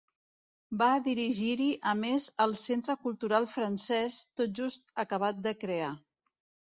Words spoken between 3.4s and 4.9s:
francès, tot just